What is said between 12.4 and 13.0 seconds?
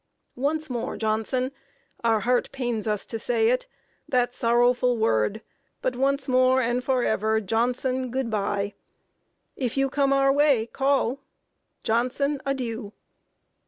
adieu!"